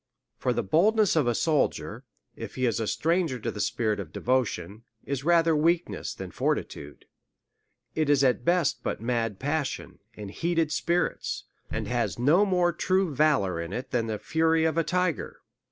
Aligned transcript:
For 0.39 0.51
the 0.51 0.63
boldness 0.63 1.15
of 1.15 1.27
a 1.27 1.35
soldier, 1.35 2.03
if 2.35 2.55
he 2.55 2.65
is 2.65 2.79
a 2.79 2.87
stranger 2.87 3.37
to 3.39 3.51
the 3.51 3.59
spirit 3.61 3.99
of 3.99 4.11
devotion, 4.11 4.81
is 5.05 5.23
rather 5.23 5.55
weakness 5.55 6.15
than 6.15 6.31
fortitude; 6.31 7.05
it 7.93 8.09
is 8.09 8.23
at 8.23 8.43
best 8.43 8.81
but 8.81 8.99
mad 8.99 9.37
passion, 9.37 9.99
and 10.15 10.31
heated 10.31 10.71
spirits, 10.71 11.43
and 11.69 11.87
has 11.87 12.17
no 12.17 12.47
more 12.47 12.73
true 12.73 13.13
valour 13.13 13.61
in 13.61 13.73
it 13.73 13.91
than 13.91 14.07
the 14.07 14.17
fury 14.17 14.65
of 14.65 14.75
a 14.75 14.83
tiger. 14.83 15.39